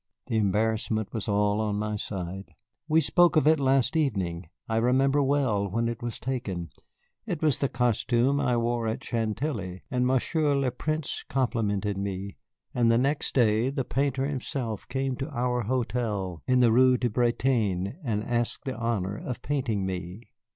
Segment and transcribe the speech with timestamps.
[0.25, 2.55] The embarrassment was all on my side.
[2.87, 4.49] "We spoke of it last evening.
[4.67, 6.71] I remember well when it was taken.
[7.27, 12.37] It was the costume I wore at Chantilly, and Monsieur le Prince complimented me,
[12.73, 17.07] and the next day the painter himself came to our hotel in the Rue de
[17.07, 20.31] Bretagne and asked the honor of painting me."